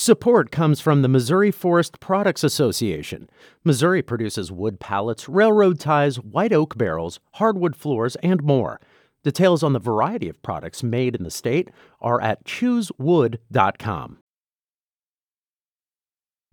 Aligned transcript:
Support 0.00 0.50
comes 0.50 0.80
from 0.80 1.02
the 1.02 1.08
Missouri 1.08 1.50
Forest 1.50 2.00
Products 2.00 2.42
Association. 2.42 3.28
Missouri 3.64 4.00
produces 4.00 4.50
wood 4.50 4.80
pallets, 4.80 5.28
railroad 5.28 5.78
ties, 5.78 6.16
white 6.16 6.54
oak 6.54 6.78
barrels, 6.78 7.20
hardwood 7.32 7.76
floors, 7.76 8.16
and 8.22 8.42
more. 8.42 8.80
Details 9.24 9.62
on 9.62 9.74
the 9.74 9.78
variety 9.78 10.30
of 10.30 10.40
products 10.40 10.82
made 10.82 11.14
in 11.14 11.22
the 11.22 11.30
state 11.30 11.68
are 12.00 12.18
at 12.22 12.46
choosewood.com. 12.46 14.16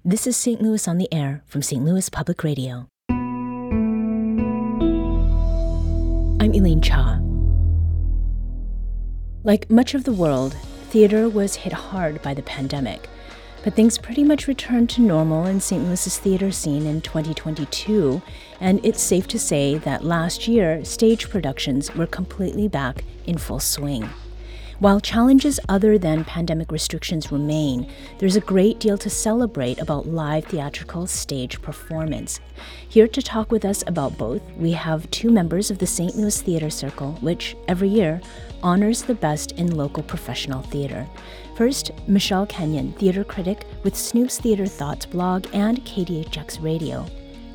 This 0.04 0.28
is 0.28 0.36
St. 0.36 0.62
Louis 0.62 0.86
on 0.86 0.98
the 0.98 1.08
Air 1.14 1.42
from 1.46 1.62
St. 1.62 1.86
Louis 1.86 2.10
Public 2.10 2.44
Radio. 2.44 2.90
I'm 6.42 6.54
Elaine 6.54 6.82
Cha. 6.82 7.22
Like 9.46 9.72
much 9.72 9.94
of 9.94 10.04
the 10.04 10.12
world, 10.12 10.54
theater 10.90 11.30
was 11.30 11.56
hit 11.56 11.72
hard 11.72 12.22
by 12.22 12.34
the 12.34 12.44
pandemic. 12.44 13.08
But 13.64 13.74
things 13.74 13.98
pretty 13.98 14.24
much 14.24 14.48
returned 14.48 14.90
to 14.92 15.02
normal 15.02 15.46
in 15.46 15.60
St. 15.60 15.84
Louis's 15.84 16.18
theater 16.18 16.52
scene 16.52 16.86
in 16.86 17.02
2022, 17.02 18.22
and 18.60 18.80
it's 18.86 19.02
safe 19.02 19.28
to 19.28 19.40
say 19.40 19.78
that 19.80 20.04
last 20.04 20.48
year, 20.48 20.86
stage 20.86 21.30
productions 21.30 21.94
were 21.96 22.08
completely 22.08 22.68
back 22.68 23.04
in 23.26 23.38
full 23.38 23.60
swing. 23.60 24.10
While 24.80 25.00
challenges 25.00 25.60
other 25.68 25.98
than 25.98 26.24
pandemic 26.24 26.72
restrictions 26.72 27.32
remain, 27.32 27.92
there's 28.20 28.36
a 28.36 28.42
great 28.42 28.80
deal 28.80 28.96
to 29.00 29.10
celebrate 29.10 29.80
about 29.80 30.06
live 30.06 30.46
theatrical 30.46 31.08
stage 31.08 31.60
performance. 31.64 32.40
Here 32.88 33.08
to 33.08 33.22
talk 33.24 33.52
with 33.52 33.66
us 33.66 33.84
about 33.88 34.20
both, 34.20 34.44
we 34.56 34.74
have 34.74 35.10
two 35.10 35.32
members 35.32 35.72
of 35.72 35.80
the 35.80 35.88
St. 35.88 36.16
Louis 36.16 36.40
Theater 36.44 36.70
Circle, 36.70 37.14
which 37.22 37.58
every 37.68 37.90
year 37.90 38.22
honors 38.62 39.02
the 39.02 39.16
best 39.16 39.54
in 39.54 39.76
local 39.76 40.04
professional 40.04 40.62
theater. 40.62 41.08
First, 41.56 41.90
Michelle 42.08 42.46
Kenyon, 42.46 42.94
theater 42.94 43.24
critic 43.24 43.66
with 43.82 43.96
Snoop's 43.96 44.38
Theater 44.38 44.68
Thoughts 44.68 45.08
blog 45.08 45.48
and 45.54 45.84
KDHX 45.86 46.64
Radio 46.64 47.04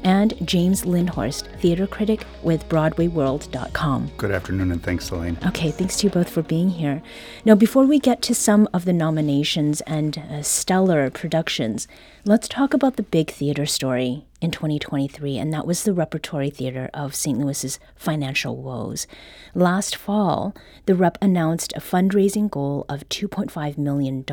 and 0.05 0.35
James 0.47 0.83
Lindhorst, 0.85 1.47
theater 1.61 1.87
critic 1.87 2.25
with 2.43 2.69
BroadwayWorld.com. 2.69 4.11
Good 4.17 4.31
afternoon, 4.31 4.73
and 4.73 4.83
thanks, 4.83 5.11
Elaine. 5.11 5.39
Okay, 5.47 5.71
thanks 5.71 5.99
to 5.99 6.07
you 6.07 6.11
both 6.11 6.29
for 6.29 6.43
being 6.43 6.71
here. 6.71 7.03
Now, 7.45 7.55
before 7.55 7.85
we 7.85 7.99
get 7.99 8.23
to 8.23 8.35
some 8.35 8.69
of 8.73 8.85
the 8.85 8.93
nominations 8.93 9.81
and 9.83 10.19
uh, 10.19 10.43
stellar 10.43 11.11
productions, 11.11 11.89
let's 12.25 12.49
talk 12.49 12.75
about 12.75 12.97
the 12.97 13.03
big 13.03 13.31
theater 13.31 13.67
story 13.67 14.25
in 14.41 14.51
2023, 14.51 15.39
and 15.39 15.53
that 15.55 15.67
was 15.67 15.85
the 15.85 15.93
Repertory 15.93 16.51
Theater 16.51 16.91
of 16.93 17.15
St. 17.15 17.39
Louis's 17.39 17.79
financial 17.95 18.57
woes. 18.57 19.07
Last 19.55 19.95
fall, 19.95 20.55
the 20.87 20.97
Rep 20.97 21.17
announced 21.23 21.73
a 21.77 21.81
fundraising 21.81 22.51
goal 22.51 22.85
of 22.89 23.09
$2.5 23.09 23.79
million. 23.79 24.25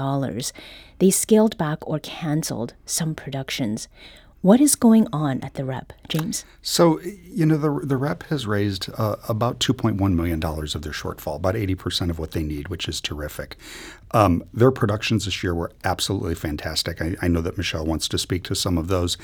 They 0.97 1.11
scaled 1.11 1.57
back 1.57 1.87
or 1.87 1.99
canceled 1.99 2.73
some 2.85 3.13
productions. 3.13 3.87
What 4.41 4.61
is 4.61 4.75
going 4.75 5.05
on 5.11 5.41
at 5.41 5.55
the 5.55 5.65
Rep, 5.65 5.91
James? 6.07 6.45
So, 6.61 7.01
you 7.01 7.45
know, 7.45 7.57
the, 7.57 7.85
the 7.85 7.97
Rep 7.97 8.23
has 8.23 8.47
raised 8.47 8.89
uh, 8.97 9.17
about 9.27 9.59
$2.1 9.59 9.99
million 10.13 10.41
of 10.41 10.81
their 10.81 10.93
shortfall, 10.93 11.35
about 11.35 11.55
80% 11.55 12.09
of 12.09 12.19
what 12.19 12.31
they 12.31 12.43
need, 12.43 12.69
which 12.69 12.87
is 12.87 13.01
terrific. 13.01 13.57
Um, 14.11 14.45
their 14.53 14.71
productions 14.71 15.25
this 15.25 15.43
year 15.43 15.53
were 15.53 15.73
absolutely 15.83 16.35
fantastic. 16.35 17.01
I, 17.01 17.17
I, 17.21 17.27
know 17.27 17.41
that 17.41 17.57
Michelle 17.57 17.85
wants 17.85 18.07
to 18.07 18.17
speak 18.17 18.43
to 18.45 18.55
some 18.55 18.77
of 18.77 18.87
those. 18.87 19.17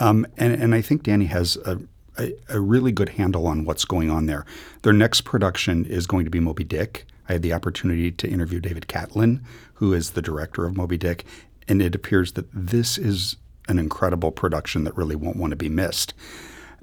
Um, 0.00 0.26
and, 0.36 0.52
and 0.52 0.74
I 0.74 0.82
think 0.82 1.02
Danny 1.02 1.26
has 1.26 1.56
a, 1.64 1.80
a, 2.18 2.34
a 2.50 2.60
really 2.60 2.92
good 2.92 3.10
handle 3.10 3.46
on 3.46 3.64
what's 3.64 3.86
going 3.86 4.10
on 4.10 4.26
there. 4.26 4.44
Their 4.82 4.92
next 4.92 5.22
production 5.22 5.86
is 5.86 6.06
going 6.06 6.26
to 6.26 6.30
be 6.30 6.40
Moby 6.40 6.64
Dick. 6.64 7.06
I 7.26 7.32
had 7.32 7.42
the 7.42 7.54
opportunity 7.54 8.12
to 8.12 8.28
interview 8.28 8.60
David 8.60 8.86
Catlin, 8.86 9.42
who 9.74 9.94
is 9.94 10.10
the 10.10 10.22
director 10.22 10.66
of 10.66 10.76
Moby 10.76 10.98
Dick, 10.98 11.24
and 11.66 11.80
it 11.80 11.94
appears 11.94 12.32
that 12.32 12.46
this 12.52 12.98
is 12.98 13.36
an 13.68 13.78
incredible 13.78 14.32
production 14.32 14.84
that 14.84 14.96
really 14.96 15.16
won't 15.16 15.36
want 15.36 15.50
to 15.50 15.56
be 15.56 15.68
missed. 15.68 16.14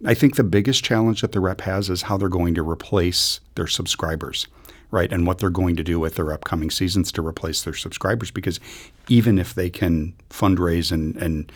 I 0.05 0.13
think 0.13 0.35
the 0.35 0.43
biggest 0.43 0.83
challenge 0.83 1.21
that 1.21 1.31
the 1.31 1.39
rep 1.39 1.61
has 1.61 1.89
is 1.89 2.03
how 2.03 2.17
they're 2.17 2.29
going 2.29 2.55
to 2.55 2.69
replace 2.69 3.39
their 3.55 3.67
subscribers, 3.67 4.47
right? 4.91 5.11
And 5.11 5.25
what 5.25 5.39
they're 5.39 5.49
going 5.49 5.75
to 5.77 5.83
do 5.83 5.99
with 5.99 6.15
their 6.15 6.31
upcoming 6.33 6.69
seasons 6.69 7.11
to 7.13 7.25
replace 7.25 7.63
their 7.63 7.73
subscribers. 7.73 8.29
Because 8.29 8.59
even 9.07 9.39
if 9.39 9.53
they 9.53 9.69
can 9.69 10.13
fundraise 10.29 10.91
and, 10.91 11.15
and 11.15 11.51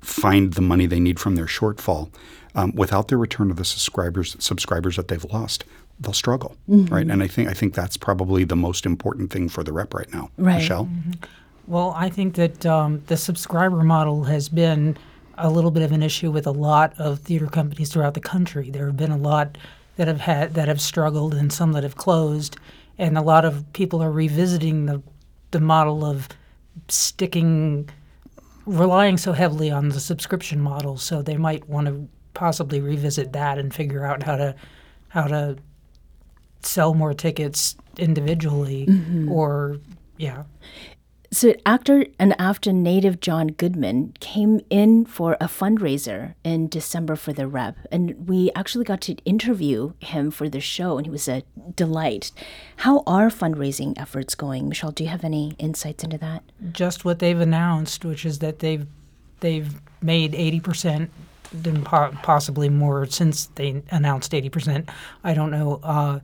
find 0.00 0.54
the 0.54 0.62
money 0.62 0.86
they 0.86 1.00
need 1.00 1.20
from 1.20 1.36
their 1.36 1.46
shortfall, 1.46 2.10
um, 2.54 2.72
without 2.74 3.08
the 3.08 3.16
return 3.16 3.50
of 3.50 3.56
the 3.56 3.64
subscribers 3.64 4.36
subscribers 4.38 4.96
that 4.96 5.08
they've 5.08 5.24
lost, 5.24 5.64
they'll 6.00 6.12
struggle, 6.12 6.56
mm-hmm. 6.68 6.92
right? 6.92 7.06
And 7.08 7.22
I 7.22 7.26
think 7.26 7.48
I 7.48 7.52
think 7.52 7.74
that's 7.74 7.96
probably 7.96 8.44
the 8.44 8.56
most 8.56 8.86
important 8.86 9.30
thing 9.30 9.48
for 9.48 9.62
the 9.62 9.72
rep 9.72 9.92
right 9.92 10.12
now. 10.12 10.30
Right. 10.38 10.56
Michelle. 10.56 10.86
Mm-hmm. 10.86 11.12
Well, 11.66 11.94
I 11.96 12.10
think 12.10 12.34
that 12.34 12.66
um, 12.66 13.02
the 13.06 13.16
subscriber 13.16 13.82
model 13.82 14.24
has 14.24 14.48
been 14.48 14.96
a 15.36 15.50
little 15.50 15.70
bit 15.70 15.82
of 15.82 15.92
an 15.92 16.02
issue 16.02 16.30
with 16.30 16.46
a 16.46 16.52
lot 16.52 16.94
of 16.98 17.20
theater 17.20 17.46
companies 17.46 17.92
throughout 17.92 18.14
the 18.14 18.20
country. 18.20 18.70
There 18.70 18.86
have 18.86 18.96
been 18.96 19.10
a 19.10 19.16
lot 19.16 19.56
that 19.96 20.08
have 20.08 20.20
had 20.20 20.54
that 20.54 20.68
have 20.68 20.80
struggled 20.80 21.34
and 21.34 21.52
some 21.52 21.72
that 21.72 21.82
have 21.82 21.96
closed, 21.96 22.56
and 22.98 23.16
a 23.16 23.22
lot 23.22 23.44
of 23.44 23.72
people 23.72 24.02
are 24.02 24.12
revisiting 24.12 24.86
the 24.86 25.02
the 25.50 25.60
model 25.60 26.04
of 26.04 26.28
sticking 26.88 27.88
relying 28.66 29.16
so 29.16 29.32
heavily 29.32 29.70
on 29.70 29.90
the 29.90 30.00
subscription 30.00 30.60
model. 30.60 30.96
So 30.96 31.22
they 31.22 31.36
might 31.36 31.68
want 31.68 31.86
to 31.86 32.08
possibly 32.34 32.80
revisit 32.80 33.32
that 33.32 33.58
and 33.58 33.72
figure 33.72 34.04
out 34.04 34.22
how 34.22 34.36
to 34.36 34.54
how 35.08 35.26
to 35.28 35.56
sell 36.62 36.94
more 36.94 37.14
tickets 37.14 37.76
individually 37.98 38.86
mm-hmm. 38.86 39.30
or 39.30 39.78
yeah 40.16 40.44
so, 41.34 41.54
actor 41.66 42.06
and 42.18 42.32
Affton 42.38 42.76
native 42.76 43.20
John 43.20 43.48
Goodman 43.48 44.14
came 44.20 44.60
in 44.70 45.04
for 45.04 45.36
a 45.40 45.46
fundraiser 45.46 46.34
in 46.44 46.68
December 46.68 47.16
for 47.16 47.32
the 47.32 47.48
rep, 47.48 47.76
and 47.90 48.28
we 48.28 48.52
actually 48.54 48.84
got 48.84 49.00
to 49.02 49.14
interview 49.24 49.94
him 49.98 50.30
for 50.30 50.48
the 50.48 50.60
show, 50.60 50.96
and 50.96 51.06
he 51.06 51.10
was 51.10 51.26
a 51.26 51.42
delight. 51.74 52.30
How 52.76 53.02
are 53.06 53.30
fundraising 53.30 53.98
efforts 53.98 54.34
going, 54.34 54.68
Michelle? 54.68 54.92
Do 54.92 55.02
you 55.02 55.10
have 55.10 55.24
any 55.24 55.56
insights 55.58 56.04
into 56.04 56.18
that? 56.18 56.44
Just 56.72 57.04
what 57.04 57.18
they've 57.18 57.40
announced, 57.40 58.04
which 58.04 58.24
is 58.24 58.38
that 58.38 58.60
they've 58.60 58.86
they've 59.40 59.80
made 60.00 60.34
eighty 60.36 60.60
percent, 60.60 61.10
and 61.64 61.84
possibly 61.84 62.68
more 62.68 63.06
since 63.06 63.46
they 63.56 63.82
announced 63.90 64.34
eighty 64.34 64.48
percent. 64.48 64.88
I 65.24 65.34
don't 65.34 65.50
know, 65.50 65.80
uh, 65.82 66.20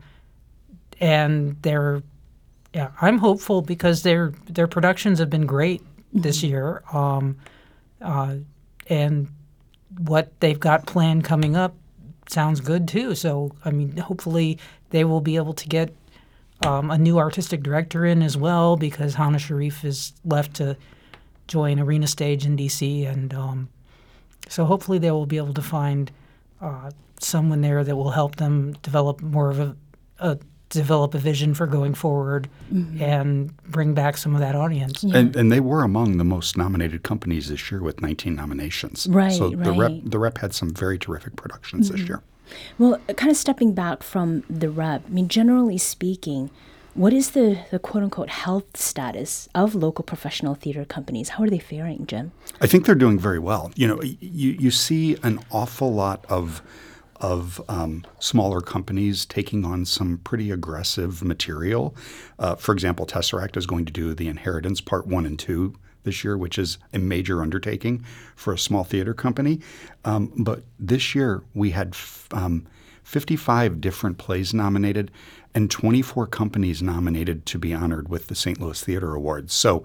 and 1.00 1.56
they're 1.62 2.02
yeah, 2.74 2.90
I'm 3.00 3.18
hopeful 3.18 3.62
because 3.62 4.02
their 4.02 4.32
their 4.48 4.66
productions 4.66 5.18
have 5.18 5.30
been 5.30 5.46
great 5.46 5.82
this 6.12 6.38
mm-hmm. 6.38 6.46
year, 6.46 6.82
um, 6.92 7.36
uh, 8.00 8.36
and 8.86 9.28
what 9.98 10.32
they've 10.40 10.60
got 10.60 10.86
planned 10.86 11.24
coming 11.24 11.56
up 11.56 11.74
sounds 12.28 12.60
good 12.60 12.86
too. 12.86 13.14
So 13.14 13.52
I 13.64 13.70
mean, 13.70 13.96
hopefully 13.96 14.58
they 14.90 15.04
will 15.04 15.20
be 15.20 15.36
able 15.36 15.54
to 15.54 15.68
get 15.68 15.94
um, 16.64 16.90
a 16.90 16.98
new 16.98 17.18
artistic 17.18 17.62
director 17.62 18.04
in 18.04 18.22
as 18.22 18.36
well 18.36 18.76
because 18.76 19.14
Hana 19.14 19.38
Sharif 19.38 19.84
is 19.84 20.12
left 20.24 20.54
to 20.54 20.76
join 21.48 21.80
Arena 21.80 22.06
Stage 22.06 22.46
in 22.46 22.56
DC, 22.56 23.10
and 23.10 23.34
um, 23.34 23.68
so 24.48 24.64
hopefully 24.64 24.98
they 24.98 25.10
will 25.10 25.26
be 25.26 25.38
able 25.38 25.54
to 25.54 25.62
find 25.62 26.12
uh, 26.60 26.90
someone 27.18 27.62
there 27.62 27.82
that 27.82 27.96
will 27.96 28.10
help 28.10 28.36
them 28.36 28.74
develop 28.82 29.20
more 29.20 29.50
of 29.50 29.58
a, 29.58 29.76
a 30.20 30.38
develop 30.70 31.14
a 31.14 31.18
vision 31.18 31.52
for 31.52 31.66
going 31.66 31.94
forward 31.94 32.48
mm-hmm. 32.72 33.02
and 33.02 33.56
bring 33.62 33.92
back 33.92 34.16
some 34.16 34.34
of 34.34 34.40
that 34.40 34.54
audience. 34.54 35.04
Yeah. 35.04 35.18
And, 35.18 35.36
and, 35.36 35.52
they 35.52 35.60
were 35.60 35.82
among 35.82 36.16
the 36.16 36.24
most 36.24 36.56
nominated 36.56 37.02
companies 37.02 37.48
this 37.48 37.70
year 37.70 37.82
with 37.82 38.00
19 38.00 38.34
nominations. 38.34 39.06
Right. 39.10 39.32
So 39.32 39.52
right. 39.52 39.64
the 39.64 39.72
rep 39.72 39.92
the 40.04 40.18
rep 40.18 40.38
had 40.38 40.54
some 40.54 40.70
very 40.70 40.98
terrific 40.98 41.36
productions 41.36 41.88
mm-hmm. 41.88 41.98
this 41.98 42.08
year. 42.08 42.22
Well, 42.78 42.98
kind 43.16 43.30
of 43.30 43.36
stepping 43.36 43.74
back 43.74 44.02
from 44.02 44.44
the 44.48 44.70
rep, 44.70 45.02
I 45.06 45.10
mean, 45.10 45.28
generally 45.28 45.78
speaking, 45.78 46.50
what 46.94 47.12
is 47.12 47.30
the, 47.30 47.60
the 47.70 47.78
quote 47.78 48.02
unquote 48.02 48.28
health 48.28 48.76
status 48.76 49.48
of 49.54 49.74
local 49.74 50.04
professional 50.04 50.54
theater 50.54 50.84
companies? 50.84 51.30
How 51.30 51.44
are 51.44 51.50
they 51.50 51.58
faring, 51.58 52.06
Jim? 52.06 52.32
I 52.60 52.66
think 52.66 52.86
they're 52.86 52.94
doing 52.94 53.18
very 53.18 53.38
well. 53.38 53.70
You 53.76 53.88
know, 53.88 54.02
you, 54.02 54.50
you 54.52 54.70
see 54.70 55.16
an 55.22 55.40
awful 55.50 55.92
lot 55.92 56.24
of 56.28 56.62
of 57.20 57.60
um, 57.68 58.04
smaller 58.18 58.60
companies 58.60 59.24
taking 59.24 59.64
on 59.64 59.84
some 59.84 60.18
pretty 60.18 60.50
aggressive 60.50 61.22
material. 61.22 61.94
Uh, 62.38 62.54
for 62.54 62.72
example, 62.72 63.06
Tesseract 63.06 63.56
is 63.56 63.66
going 63.66 63.84
to 63.84 63.92
do 63.92 64.14
The 64.14 64.28
Inheritance 64.28 64.80
Part 64.80 65.06
1 65.06 65.26
and 65.26 65.38
2 65.38 65.74
this 66.02 66.24
year, 66.24 66.36
which 66.36 66.58
is 66.58 66.78
a 66.92 66.98
major 66.98 67.42
undertaking 67.42 68.04
for 68.34 68.52
a 68.52 68.58
small 68.58 68.84
theater 68.84 69.14
company. 69.14 69.60
Um, 70.04 70.32
but 70.36 70.62
this 70.78 71.14
year 71.14 71.42
we 71.54 71.70
had 71.70 71.88
f- 71.88 72.26
um, 72.32 72.66
55 73.04 73.80
different 73.80 74.18
plays 74.18 74.54
nominated 74.54 75.10
and 75.54 75.70
24 75.70 76.26
companies 76.28 76.82
nominated 76.82 77.44
to 77.46 77.58
be 77.58 77.74
honored 77.74 78.08
with 78.08 78.28
the 78.28 78.34
St. 78.34 78.60
Louis 78.60 78.82
Theater 78.82 79.14
Awards. 79.14 79.52
So 79.52 79.84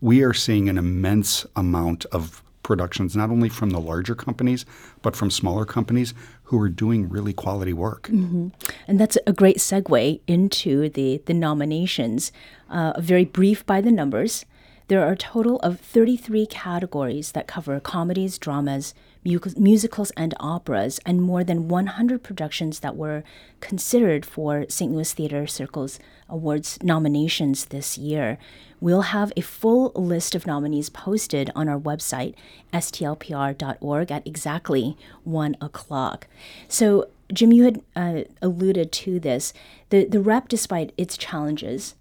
we 0.00 0.22
are 0.22 0.34
seeing 0.34 0.68
an 0.68 0.76
immense 0.76 1.46
amount 1.56 2.04
of 2.06 2.42
productions, 2.64 3.14
not 3.14 3.30
only 3.30 3.48
from 3.48 3.70
the 3.70 3.80
larger 3.80 4.16
companies, 4.16 4.66
but 5.02 5.14
from 5.14 5.30
smaller 5.30 5.64
companies 5.64 6.12
who 6.44 6.60
are 6.60 6.68
doing 6.68 7.08
really 7.08 7.32
quality 7.32 7.72
work. 7.72 8.08
Mm-hmm. 8.08 8.48
And 8.88 8.98
that's 8.98 9.16
a 9.26 9.32
great 9.32 9.58
segue 9.58 10.20
into 10.26 10.88
the, 10.88 11.22
the 11.26 11.34
nominations. 11.34 12.32
Uh, 12.68 13.00
very 13.00 13.24
brief 13.24 13.64
by 13.64 13.80
the 13.80 13.92
numbers. 13.92 14.44
There 14.88 15.06
are 15.06 15.12
a 15.12 15.16
total 15.16 15.60
of 15.60 15.80
33 15.80 16.46
categories 16.46 17.32
that 17.32 17.46
cover 17.46 17.78
comedies, 17.80 18.36
dramas, 18.38 18.94
musicals, 19.24 20.10
and 20.16 20.34
operas, 20.38 21.00
and 21.06 21.22
more 21.22 21.42
than 21.42 21.68
100 21.68 22.22
productions 22.22 22.80
that 22.80 22.96
were 22.96 23.24
considered 23.60 24.26
for 24.26 24.66
St. 24.68 24.92
Louis 24.92 25.12
Theater 25.12 25.46
Circle's 25.46 25.98
awards 26.28 26.78
nominations 26.82 27.66
this 27.66 27.96
year. 27.96 28.38
We'll 28.80 29.02
have 29.02 29.32
a 29.36 29.40
full 29.40 29.92
list 29.94 30.34
of 30.34 30.46
nominees 30.46 30.90
posted 30.90 31.50
on 31.54 31.68
our 31.68 31.78
website, 31.78 32.34
stlpr.org, 32.72 34.12
at 34.12 34.26
exactly 34.26 34.96
1 35.24 35.56
o'clock. 35.60 36.26
So, 36.68 37.08
Jim, 37.32 37.52
you 37.52 37.64
had 37.64 37.82
uh, 37.96 38.22
alluded 38.42 38.92
to 38.92 39.18
this. 39.18 39.54
The, 39.88 40.04
the 40.04 40.20
rep, 40.20 40.48
despite 40.48 40.92
its 40.98 41.16
challenges, 41.16 41.94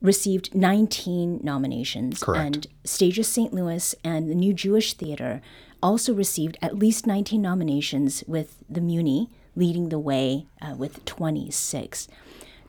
received 0.00 0.54
19 0.54 1.40
nominations. 1.42 2.22
Correct. 2.22 2.44
And 2.56 2.66
Stages 2.84 3.28
St. 3.28 3.52
Louis 3.52 3.94
and 4.04 4.30
the 4.30 4.34
New 4.34 4.52
Jewish 4.52 4.92
Theater 4.94 5.40
also 5.82 6.12
received 6.14 6.56
at 6.62 6.78
least 6.78 7.06
19 7.06 7.40
nominations, 7.40 8.24
with 8.26 8.62
the 8.68 8.80
Muni 8.80 9.30
leading 9.54 9.88
the 9.88 9.98
way 9.98 10.46
uh, 10.60 10.74
with 10.76 11.04
26. 11.04 12.08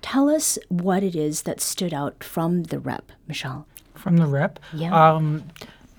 Tell 0.01 0.29
us 0.29 0.57
what 0.69 1.03
it 1.03 1.15
is 1.15 1.41
that 1.43 1.59
stood 1.59 1.93
out 1.93 2.23
from 2.23 2.63
the 2.63 2.79
rep, 2.79 3.11
Michelle. 3.27 3.65
from 3.95 4.17
the 4.17 4.27
rep. 4.27 4.59
Yeah. 4.73 4.93
Um, 5.13 5.43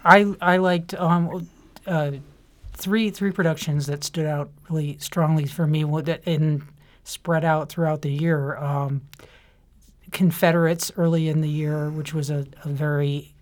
I 0.04 0.34
I 0.40 0.56
liked 0.58 0.94
um, 0.94 1.48
uh, 1.86 2.12
three 2.74 3.10
three 3.10 3.32
productions 3.32 3.86
that 3.86 4.04
stood 4.04 4.24
out 4.26 4.50
really 4.70 4.96
strongly 4.98 5.46
for 5.46 5.66
me 5.66 5.82
that- 6.02 6.22
and 6.26 6.62
spread 7.04 7.44
out 7.44 7.68
throughout 7.68 8.02
the 8.02 8.12
year. 8.12 8.56
Um, 8.58 9.02
Confederates 10.12 10.90
early 10.96 11.28
in 11.28 11.40
the 11.40 11.48
year, 11.48 11.90
which 11.90 12.14
was 12.14 12.30
a, 12.30 12.46
a 12.64 12.68
very 12.68 13.34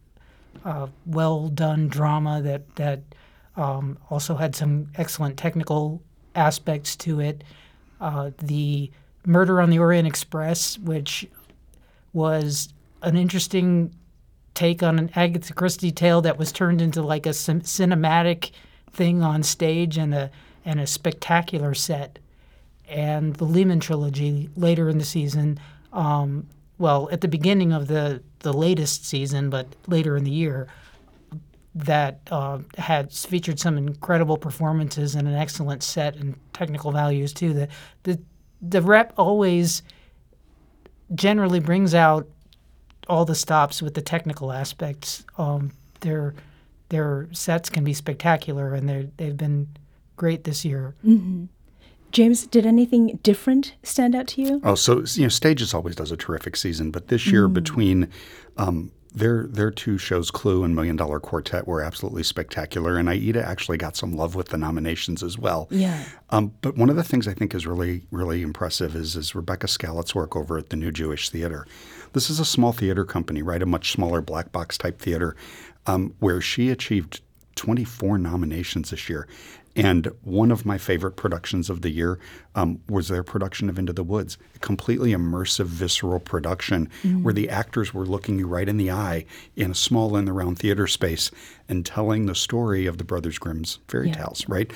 uh, 0.64 0.88
well 1.04 1.48
done 1.48 1.88
drama 1.88 2.42
that 2.42 2.76
that 2.76 3.00
um, 3.56 3.98
also 4.10 4.36
had 4.36 4.54
some 4.54 4.88
excellent 4.96 5.36
technical 5.36 6.02
aspects 6.34 6.96
to 6.96 7.20
it. 7.20 7.44
Uh, 8.00 8.30
the 8.38 8.90
Murder 9.24 9.60
on 9.60 9.70
the 9.70 9.78
Orient 9.78 10.06
Express, 10.06 10.78
which 10.78 11.26
was 12.12 12.68
an 13.02 13.16
interesting 13.16 13.94
take 14.54 14.82
on 14.82 14.98
an 14.98 15.10
Agatha 15.14 15.52
Christie 15.52 15.92
tale 15.92 16.20
that 16.22 16.38
was 16.38 16.50
turned 16.50 16.80
into 16.80 17.02
like 17.02 17.26
a 17.26 17.32
cin- 17.32 17.60
cinematic 17.62 18.50
thing 18.90 19.22
on 19.22 19.42
stage 19.42 19.98
and 19.98 20.14
a 20.14 20.30
and 20.64 20.80
a 20.80 20.86
spectacular 20.86 21.74
set. 21.74 22.18
And 22.88 23.34
the 23.36 23.44
Lehman 23.44 23.80
trilogy 23.80 24.48
later 24.56 24.88
in 24.88 24.98
the 24.98 25.04
season, 25.04 25.58
um, 25.96 26.46
well, 26.78 27.08
at 27.10 27.22
the 27.22 27.28
beginning 27.28 27.72
of 27.72 27.88
the 27.88 28.22
the 28.40 28.52
latest 28.52 29.06
season, 29.06 29.50
but 29.50 29.66
later 29.88 30.16
in 30.16 30.24
the 30.24 30.30
year, 30.30 30.68
that 31.74 32.20
uh, 32.30 32.58
had 32.78 33.12
featured 33.12 33.58
some 33.58 33.76
incredible 33.76 34.36
performances 34.36 35.14
and 35.14 35.26
an 35.26 35.34
excellent 35.34 35.82
set 35.82 36.14
and 36.16 36.38
technical 36.52 36.92
values 36.92 37.32
too. 37.32 37.52
The 37.52 37.68
the 38.04 38.20
the 38.60 38.82
rep 38.82 39.14
always 39.16 39.82
generally 41.14 41.60
brings 41.60 41.94
out 41.94 42.28
all 43.08 43.24
the 43.24 43.34
stops 43.34 43.80
with 43.80 43.94
the 43.94 44.02
technical 44.02 44.52
aspects. 44.52 45.24
Um, 45.38 45.72
their 46.00 46.34
their 46.90 47.28
sets 47.32 47.70
can 47.70 47.84
be 47.84 47.94
spectacular, 47.94 48.74
and 48.74 48.88
they 48.88 49.08
they've 49.16 49.36
been 49.36 49.68
great 50.16 50.44
this 50.44 50.64
year. 50.64 50.94
James, 52.16 52.46
did 52.46 52.64
anything 52.64 53.18
different 53.22 53.74
stand 53.82 54.14
out 54.14 54.26
to 54.28 54.40
you? 54.40 54.58
Oh, 54.64 54.74
so 54.74 55.04
you 55.16 55.24
know, 55.24 55.28
Stages 55.28 55.74
always 55.74 55.94
does 55.94 56.10
a 56.10 56.16
terrific 56.16 56.56
season, 56.56 56.90
but 56.90 57.08
this 57.08 57.26
year 57.26 57.46
between 57.46 58.08
um, 58.56 58.90
their 59.14 59.46
their 59.48 59.70
two 59.70 59.98
shows, 59.98 60.30
Clue 60.30 60.64
and 60.64 60.74
Million 60.74 60.96
Dollar 60.96 61.20
Quartet, 61.20 61.66
were 61.66 61.82
absolutely 61.82 62.22
spectacular, 62.22 62.96
and 62.96 63.10
Aida 63.10 63.46
actually 63.46 63.76
got 63.76 63.96
some 63.96 64.16
love 64.16 64.34
with 64.34 64.48
the 64.48 64.56
nominations 64.56 65.22
as 65.22 65.36
well. 65.36 65.68
Yeah. 65.70 66.06
Um, 66.30 66.54
but 66.62 66.78
one 66.78 66.88
of 66.88 66.96
the 66.96 67.04
things 67.04 67.28
I 67.28 67.34
think 67.34 67.54
is 67.54 67.66
really 67.66 68.06
really 68.10 68.40
impressive 68.40 68.96
is 68.96 69.14
is 69.14 69.34
Rebekah 69.34 69.66
Scallet's 69.66 70.14
work 70.14 70.34
over 70.34 70.56
at 70.56 70.70
the 70.70 70.76
New 70.76 70.92
Jewish 70.92 71.28
Theater. 71.28 71.66
This 72.14 72.30
is 72.30 72.40
a 72.40 72.46
small 72.46 72.72
theater 72.72 73.04
company, 73.04 73.42
right? 73.42 73.60
A 73.60 73.66
much 73.66 73.92
smaller 73.92 74.22
black 74.22 74.52
box 74.52 74.78
type 74.78 75.02
theater, 75.02 75.36
um, 75.84 76.14
where 76.20 76.40
she 76.40 76.70
achieved 76.70 77.20
24 77.56 78.16
nominations 78.16 78.88
this 78.88 79.10
year. 79.10 79.28
And 79.76 80.10
one 80.22 80.50
of 80.50 80.64
my 80.64 80.78
favorite 80.78 81.16
productions 81.16 81.68
of 81.68 81.82
the 81.82 81.90
year 81.90 82.18
um, 82.54 82.80
was 82.88 83.08
their 83.08 83.22
production 83.22 83.68
of 83.68 83.78
Into 83.78 83.92
the 83.92 84.02
Woods, 84.02 84.38
a 84.54 84.58
completely 84.58 85.12
immersive, 85.12 85.66
visceral 85.66 86.18
production 86.18 86.88
where 87.22 87.34
the 87.34 87.50
actors 87.50 87.92
were 87.92 88.06
looking 88.06 88.38
you 88.38 88.46
right 88.46 88.68
in 88.68 88.78
the 88.78 88.90
eye 88.90 89.26
in 89.54 89.70
a 89.70 89.74
small 89.74 90.16
in 90.16 90.24
the 90.24 90.32
round 90.32 90.58
theater 90.58 90.86
space 90.86 91.30
and 91.68 91.84
telling 91.84 92.26
the 92.26 92.34
story 92.34 92.86
of 92.86 92.96
the 92.98 93.04
Brothers 93.04 93.38
Grimm's 93.38 93.78
fairy 93.86 94.10
tales, 94.10 94.48
right? 94.48 94.70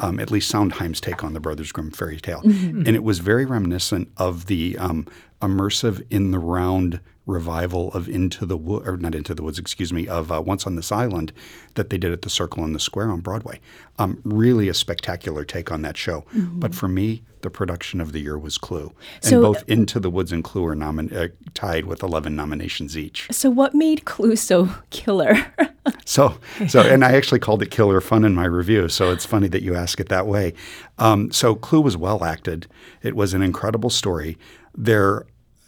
Um, 0.00 0.18
at 0.18 0.30
least 0.30 0.50
Sondheim's 0.50 1.00
take 1.00 1.22
on 1.22 1.34
the 1.34 1.40
Brothers 1.40 1.70
Grimm 1.72 1.90
fairy 1.90 2.18
tale. 2.18 2.40
And 2.86 2.88
it 2.88 3.04
was 3.04 3.18
very 3.18 3.44
reminiscent 3.44 4.10
of 4.16 4.46
the 4.46 4.76
um, 4.78 5.06
immersive 5.42 6.04
in 6.10 6.30
the 6.30 6.38
round 6.38 7.00
revival 7.26 7.92
of 7.92 8.08
Into 8.08 8.46
the 8.46 8.56
Wood, 8.56 8.86
or 8.86 8.96
not 8.96 9.14
Into 9.14 9.34
the 9.34 9.42
Woods, 9.42 9.58
excuse 9.58 9.92
me, 9.92 10.06
of 10.08 10.30
uh, 10.32 10.40
Once 10.40 10.66
on 10.66 10.76
This 10.76 10.92
Island 10.92 11.32
that 11.74 11.90
they 11.90 11.98
did 11.98 12.12
at 12.12 12.22
the 12.22 12.30
Circle 12.30 12.64
and 12.64 12.74
the 12.74 12.80
Square 12.80 13.10
on 13.10 13.20
Broadway. 13.20 13.60
Um, 13.98 14.20
really 14.24 14.68
a 14.68 14.74
spectacular 14.74 15.44
take 15.44 15.70
on 15.72 15.82
that 15.82 15.96
show. 15.96 16.24
But 16.32 16.74
for 16.74 16.86
me, 16.88 17.22
the 17.42 17.50
production 17.50 18.00
of 18.00 18.12
the 18.12 18.20
year 18.20 18.38
was 18.38 18.58
Clue. 18.58 18.92
And 19.16 19.24
So- 19.30 19.42
both 19.42 19.64
Into 19.68 19.98
the 20.00 20.10
Woods 20.10 20.32
and 20.32 20.42
Clue 20.44 20.64
are 20.66 20.76
nomin- 20.76 21.12
uh, 21.14 21.28
tied 21.54 21.84
with 21.86 22.02
11 22.02 22.34
nominations 22.36 22.96
each. 22.96 23.26
So, 23.32 23.50
what 23.50 23.74
made 23.74 24.04
Clue 24.04 24.36
so 24.36 24.70
killer? 24.90 25.34
So, 26.04 26.36
so, 26.66 26.80
and 26.80 27.04
I 27.04 27.12
actually 27.12 27.38
called 27.38 27.62
it 27.62 27.70
killer 27.70 28.00
fun 28.00 28.24
in 28.24 28.34
my 28.34 28.44
review. 28.44 28.88
So 28.88 29.12
it's 29.12 29.24
funny 29.24 29.46
that 29.48 29.62
you 29.62 29.76
ask 29.76 30.00
it 30.00 30.08
that 30.08 30.26
way. 30.26 30.52
Um, 30.98 31.30
so 31.30 31.54
Clue 31.54 31.80
was 31.80 31.96
well 31.96 32.24
acted. 32.24 32.66
It 33.02 33.14
was 33.14 33.34
an 33.34 33.42
incredible 33.42 33.90
story. 33.90 34.36
Their 34.76 35.26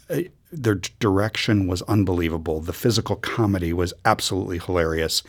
uh, 0.09 0.23
their 0.51 0.75
direction 0.75 1.67
was 1.67 1.81
unbelievable. 1.83 2.59
The 2.61 2.73
physical 2.73 3.15
comedy 3.15 3.73
was 3.73 3.93
absolutely 4.05 4.59
hilarious. 4.59 5.23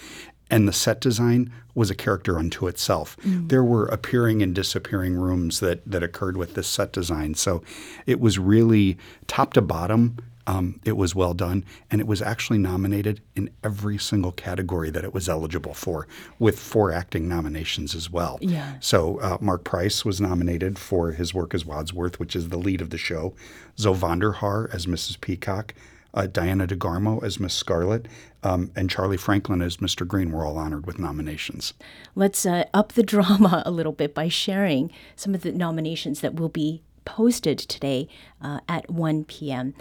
And 0.51 0.67
the 0.67 0.73
set 0.73 1.01
design 1.01 1.53
was 1.75 1.91
a 1.91 1.95
character 1.95 2.39
unto 2.39 2.67
itself. 2.67 3.17
Mm. 3.19 3.49
There 3.49 3.63
were 3.63 3.87
appearing 3.87 4.43
and 4.43 4.55
disappearing 4.55 5.15
rooms 5.15 5.61
that, 5.61 5.89
that 5.89 6.03
occurred 6.03 6.37
with 6.37 6.55
this 6.55 6.67
set 6.67 6.93
design. 6.93 7.35
So 7.35 7.63
it 8.07 8.19
was 8.19 8.39
really 8.39 8.99
top 9.29 9.53
to 9.53 9.63
bottom 9.63 10.17
um, 10.51 10.81
it 10.85 10.97
was 10.97 11.15
well 11.15 11.33
done, 11.33 11.65
and 11.93 12.01
it 12.01 12.09
was 12.09 12.21
actually 12.21 12.59
nominated 12.59 13.21
in 13.37 13.51
every 13.63 13.99
single 13.99 14.33
category 14.33 14.91
that 14.91 15.05
it 15.05 15.15
was 15.15 15.29
eligible 15.29 15.75
for, 15.75 16.09
with 16.41 16.59
four 16.59 16.91
acting 16.91 17.29
nominations 17.29 17.95
as 17.95 18.11
well. 18.11 18.37
Yeah. 18.41 18.75
So 18.81 19.21
uh, 19.21 19.39
Mark 19.41 19.63
Price 19.63 20.05
was 20.05 20.21
nominated 20.21 20.77
for 20.77 21.13
his 21.13 21.33
work 21.33 21.55
as 21.55 21.65
Wadsworth, 21.65 22.19
which 22.19 22.35
is 22.35 22.49
the 22.49 22.59
lead 22.59 22.81
of 22.81 22.91
the 22.91 22.99
show. 22.99 23.33
Zoe 23.79 23.95
Vonderhaar 23.95 24.75
as 24.75 24.87
Mrs. 24.87 25.21
Peacock, 25.21 25.73
uh, 26.15 26.27
Diana 26.27 26.67
DeGarmo 26.67 27.23
as 27.23 27.39
Miss 27.39 27.55
Scarlet, 27.55 28.09
um, 28.43 28.73
and 28.75 28.91
Charlie 28.91 29.17
Franklin 29.17 29.63
as 29.63 29.77
Mr. 29.77 30.05
Green 30.05 30.33
were 30.33 30.45
all 30.45 30.59
honored 30.59 30.85
with 30.85 30.99
nominations. 30.99 31.75
Let's 32.17 32.45
uh, 32.45 32.65
up 32.75 32.95
the 32.95 33.03
drama 33.05 33.63
a 33.65 33.71
little 33.71 33.93
bit 33.93 34.17
by 34.17 34.27
sharing 34.27 34.91
some 35.15 35.33
of 35.33 35.43
the 35.43 35.53
nominations 35.53 36.23
that 36.23 36.35
will 36.35 36.49
be 36.49 36.83
posted 37.05 37.59
today 37.59 38.09
uh, 38.43 38.59
at 38.69 38.91
1 38.91 39.25
p.m. 39.27 39.75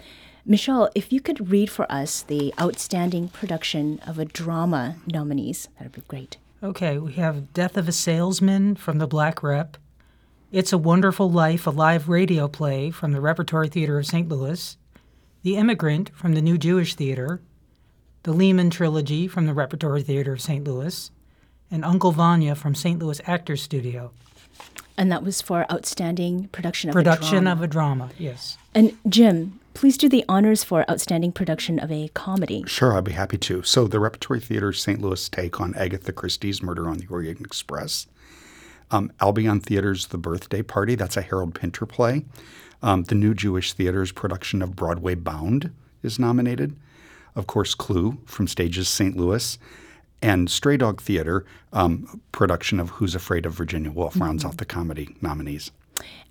Michelle, 0.50 0.90
if 0.96 1.12
you 1.12 1.20
could 1.20 1.52
read 1.52 1.70
for 1.70 1.86
us 1.92 2.22
the 2.22 2.52
outstanding 2.60 3.28
production 3.28 4.00
of 4.04 4.18
a 4.18 4.24
drama 4.24 4.96
nominees, 5.06 5.68
that 5.78 5.84
would 5.84 5.92
be 5.92 6.00
great. 6.08 6.38
Okay, 6.60 6.98
we 6.98 7.12
have 7.12 7.52
Death 7.52 7.76
of 7.76 7.86
a 7.86 7.92
Salesman 7.92 8.74
from 8.74 8.98
the 8.98 9.06
Black 9.06 9.44
Rep, 9.44 9.76
It's 10.50 10.72
a 10.72 10.76
Wonderful 10.78 11.30
Life, 11.30 11.68
a 11.68 11.70
live 11.70 12.08
radio 12.08 12.48
play 12.48 12.90
from 12.90 13.12
the 13.12 13.20
Repertory 13.20 13.68
Theater 13.68 13.96
of 14.00 14.06
St. 14.06 14.28
Louis, 14.28 14.76
The 15.44 15.56
Immigrant 15.56 16.10
from 16.16 16.34
the 16.34 16.42
New 16.42 16.58
Jewish 16.58 16.96
Theater, 16.96 17.40
the 18.24 18.32
Lehman 18.32 18.70
Trilogy 18.70 19.28
from 19.28 19.46
the 19.46 19.54
Repertory 19.54 20.02
Theater 20.02 20.32
of 20.32 20.40
St. 20.40 20.64
Louis, 20.64 21.12
and 21.70 21.84
Uncle 21.84 22.10
Vanya 22.10 22.56
from 22.56 22.74
St. 22.74 22.98
Louis 22.98 23.20
Actors 23.24 23.62
Studio. 23.62 24.10
And 24.98 25.12
that 25.12 25.22
was 25.22 25.40
for 25.40 25.64
outstanding 25.70 26.48
production 26.48 26.90
of 26.90 26.94
Production 26.94 27.38
a 27.38 27.40
drama. 27.40 27.46
Production 27.46 27.46
of 27.46 27.62
a 27.62 27.66
drama, 27.68 28.10
yes. 28.18 28.58
And 28.74 28.98
Jim, 29.08 29.59
please 29.74 29.96
do 29.96 30.08
the 30.08 30.24
honors 30.28 30.64
for 30.64 30.88
outstanding 30.90 31.32
production 31.32 31.78
of 31.78 31.90
a 31.90 32.08
comedy. 32.08 32.64
Sure, 32.66 32.96
I'd 32.96 33.04
be 33.04 33.12
happy 33.12 33.38
to. 33.38 33.62
So, 33.62 33.86
the 33.86 34.00
Repertory 34.00 34.40
Theater 34.40 34.72
St. 34.72 35.00
Louis 35.00 35.28
take 35.28 35.60
on 35.60 35.74
Agatha 35.74 36.12
Christie's 36.12 36.62
Murder 36.62 36.88
on 36.88 36.98
the 36.98 37.06
Orient 37.08 37.40
Express. 37.40 38.06
Um, 38.90 39.12
Albion 39.20 39.60
Theater's 39.60 40.08
The 40.08 40.18
Birthday 40.18 40.62
Party, 40.62 40.94
that's 40.94 41.16
a 41.16 41.22
Harold 41.22 41.54
Pinter 41.54 41.86
play. 41.86 42.24
Um, 42.82 43.04
the 43.04 43.14
New 43.14 43.34
Jewish 43.34 43.72
Theater's 43.72 44.12
production 44.12 44.62
of 44.62 44.74
Broadway 44.74 45.14
Bound 45.14 45.72
is 46.02 46.18
nominated. 46.18 46.76
Of 47.34 47.46
course, 47.46 47.74
Clue 47.74 48.18
from 48.26 48.48
Stages 48.48 48.88
St. 48.88 49.16
Louis. 49.16 49.58
And 50.22 50.50
Stray 50.50 50.76
Dog 50.76 51.00
Theater, 51.00 51.46
um, 51.72 52.20
production 52.32 52.78
of 52.78 52.90
Who's 52.90 53.14
Afraid 53.14 53.46
of 53.46 53.54
Virginia 53.54 53.90
Woolf, 53.90 54.20
rounds 54.20 54.44
out 54.44 54.58
the 54.58 54.66
comedy 54.66 55.16
nominees. 55.22 55.70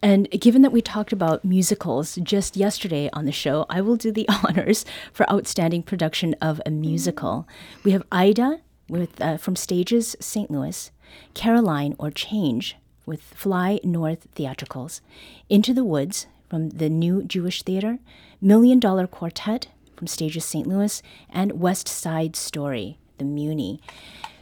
And 0.02 0.30
given 0.32 0.62
that 0.62 0.72
we 0.72 0.82
talked 0.82 1.12
about 1.12 1.44
musicals 1.44 2.16
just 2.24 2.56
yesterday 2.56 3.10
on 3.14 3.26
the 3.26 3.32
show, 3.32 3.66
I 3.70 3.82
will 3.82 3.96
do 3.96 4.12
the 4.12 4.28
honors 4.44 4.86
for 5.12 5.30
outstanding 5.32 5.84
production 5.84 6.36
of 6.42 6.62
a 6.66 6.72
musical. 6.72 7.48
We 7.84 7.92
have 7.92 8.04
Aida 8.12 8.62
with 8.88 9.22
uh, 9.22 9.38
from 9.38 9.56
Stages 9.56 10.16
St. 10.20 10.50
Louis, 10.50 10.92
Caroline 11.34 11.96
or 12.00 12.12
Change 12.12 12.78
with 13.06 13.22
Fly 13.22 13.80
North 13.84 14.28
Theatricals, 14.36 15.02
Into 15.50 15.74
the 15.74 15.84
Woods 15.84 16.28
from 16.50 16.70
the 16.70 16.90
New 16.90 17.24
Jewish 17.24 17.64
Theater, 17.64 18.00
Million 18.42 18.80
Dollar 18.80 19.08
Quartet 19.08 19.68
from 19.96 20.08
Stages 20.08 20.46
St. 20.46 20.66
Louis, 20.66 21.02
and 21.30 21.60
West 21.60 21.88
Side 21.88 22.36
Story, 22.36 22.98
the 23.18 23.26
Muni. 23.26 23.82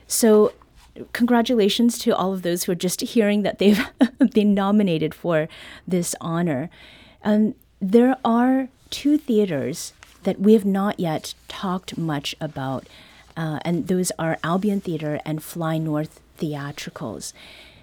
So 0.07 0.53
congratulations 1.13 1.97
to 1.99 2.15
all 2.15 2.33
of 2.33 2.41
those 2.41 2.63
who 2.63 2.71
are 2.71 2.75
just 2.75 3.01
hearing 3.01 3.43
that 3.43 3.59
they've 3.59 3.85
been 4.33 4.53
nominated 4.53 5.13
for 5.13 5.47
this 5.87 6.15
honor. 6.21 6.69
Um, 7.23 7.55
there 7.81 8.17
are 8.23 8.69
two 8.89 9.17
theaters 9.17 9.93
that 10.23 10.39
we 10.39 10.53
have 10.53 10.65
not 10.65 10.99
yet 10.99 11.33
talked 11.47 11.97
much 11.97 12.35
about, 12.41 12.87
uh, 13.35 13.59
and 13.63 13.87
those 13.87 14.11
are 14.17 14.37
Albion 14.43 14.81
Theater 14.81 15.19
and 15.25 15.43
Fly 15.43 15.77
North 15.77 16.19
Theatricals. 16.37 17.33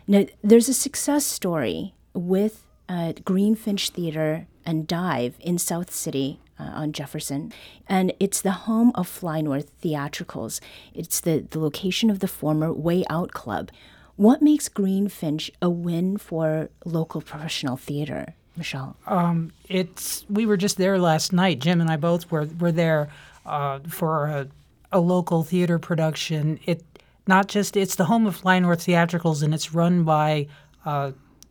Now, 0.07 0.27
there's 0.43 0.69
a 0.69 0.75
success 0.75 1.25
story 1.25 1.95
with 2.13 2.63
uh, 2.89 3.13
Greenfinch 3.25 3.91
Theater 3.91 4.47
and 4.67 4.87
Dive 4.87 5.37
in 5.41 5.59
South 5.59 5.93
City 5.93 6.39
uh, 6.59 6.65
on 6.65 6.93
Jefferson. 6.93 7.53
And 7.89 8.13
it's 8.21 8.41
the 8.41 8.53
home 8.53 8.93
of 8.95 9.09
Fly 9.09 9.41
North 9.41 9.71
Theatricals. 9.81 10.61
It's 10.95 11.21
the, 11.21 11.47
the 11.51 11.59
location 11.59 12.11
of 12.11 12.21
the 12.21 12.29
former 12.29 12.73
Way 12.73 13.05
Out 13.11 13.33
Club. 13.33 13.71
What 14.17 14.43
makes 14.43 14.69
Greenfinch 14.69 15.51
a 15.61 15.69
win 15.69 16.19
for 16.19 16.71
local 16.85 17.21
professional 17.21 17.77
theater, 17.77 18.35
Michelle? 18.57 18.97
Um, 19.07 19.53
it's 19.69 20.25
we 20.31 20.47
were 20.47 20.57
just 20.57 20.77
there 20.77 20.99
last 20.99 21.33
night. 21.33 21.59
Jim 21.59 21.81
and 21.81 21.91
I 21.91 21.97
both 21.97 22.31
were 22.31 22.47
were 22.61 22.71
there 22.71 23.09
uh, 23.45 23.81
for 23.89 24.27
a, 24.27 24.49
a 24.93 25.01
local 25.01 25.43
theater 25.43 25.81
production. 25.81 26.61
It 26.65 26.85
not 27.27 27.49
just 27.49 27.77
it's 27.77 27.97
the 27.97 28.05
home 28.05 28.27
of 28.27 28.37
Fly 28.37 28.61
North 28.61 28.85
Theatricals, 28.85 29.43
and 29.43 29.53
it's 29.53 29.75
run 29.75 30.05
by 30.05 30.47
uh, 30.85 31.11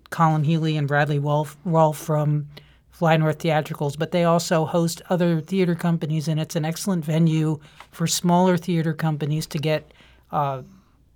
Colin 0.10 0.46
Healy 0.46 0.78
and 0.78 0.88
Bradley 0.88 1.20
Wolf, 1.20 1.58
Rolfe 1.66 1.98
from 1.98 2.48
Fly 2.94 3.18
North 3.18 3.40
Theatricals, 3.40 3.98
but 3.98 4.12
they 4.12 4.24
also 4.24 4.66
host 4.66 5.02
other 5.10 5.42
theater 5.42 5.74
companies, 5.74 6.28
and 6.28 6.40
it's 6.40 6.56
an 6.56 6.64
excellent 6.64 7.04
venue 7.04 7.60
for 7.92 8.06
smaller 8.06 8.56
theater 8.56 8.94
companies 8.94 9.48
to 9.48 9.58
get 9.58 9.92
uh, 10.32 10.62